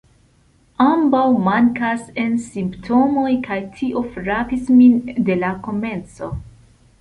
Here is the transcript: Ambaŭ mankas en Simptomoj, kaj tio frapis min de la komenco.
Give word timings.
Ambaŭ 0.83 1.25
mankas 1.47 2.07
en 2.23 2.33
Simptomoj, 2.45 3.27
kaj 3.49 3.59
tio 3.77 4.03
frapis 4.17 4.65
min 4.81 4.97
de 5.29 5.37
la 5.45 5.53
komenco. 5.69 6.33